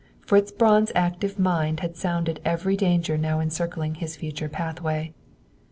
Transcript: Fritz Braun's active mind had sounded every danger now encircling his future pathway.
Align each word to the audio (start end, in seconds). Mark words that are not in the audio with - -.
Fritz 0.25 0.51
Braun's 0.51 0.91
active 0.95 1.37
mind 1.37 1.81
had 1.81 1.95
sounded 1.95 2.41
every 2.43 2.75
danger 2.75 3.19
now 3.19 3.39
encircling 3.39 3.93
his 3.93 4.15
future 4.15 4.49
pathway. 4.49 5.13